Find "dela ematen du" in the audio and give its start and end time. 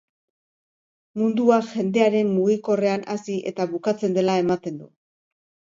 4.21-4.95